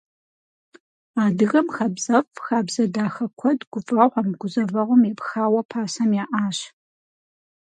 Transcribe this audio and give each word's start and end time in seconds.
Адыгэм 1.23 1.67
хабзэфӀ, 1.75 2.35
хабзэ 2.45 2.83
дахэ 2.93 3.25
куэд 3.39 3.59
гуфӀэгъуэм, 3.71 4.29
гузэвэгъуэм 4.39 5.03
епхауэ 5.11 5.61
пасэм 5.69 6.11
яӀащ. 6.23 6.57